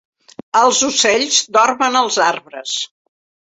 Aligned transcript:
Els 0.61 0.79
ocells 0.87 1.37
dormen 1.59 2.01
als 2.01 2.19
arbres. 2.31 2.75